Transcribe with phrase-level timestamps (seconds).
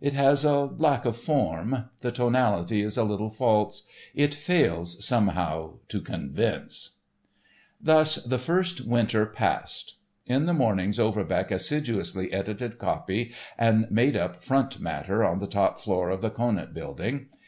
[0.00, 3.84] It has a lack of form; the tonality is a little false.
[4.12, 6.98] It fails somehow to convince."
[7.80, 9.98] Thus the first Winter passed.
[10.26, 15.78] In the mornings Overbeck assiduously edited copy and made up front matter on the top
[15.78, 17.26] floor of the Conant building.